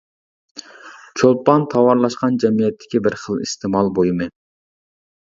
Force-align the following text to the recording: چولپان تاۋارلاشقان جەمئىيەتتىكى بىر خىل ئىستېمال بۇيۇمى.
چولپان 1.19 1.61
تاۋارلاشقان 1.73 2.39
جەمئىيەتتىكى 2.45 3.03
بىر 3.09 3.19
خىل 3.25 3.45
ئىستېمال 3.45 3.93
بۇيۇمى. 3.99 4.29